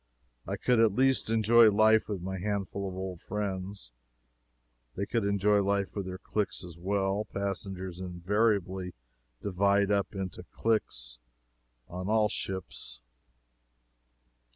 [0.47, 3.91] I could at least enjoy life with my handful of old friends.
[4.95, 8.95] They could enjoy life with their cliques as well passengers invariably
[9.43, 11.19] divide up into cliques,
[11.87, 12.99] on all ships.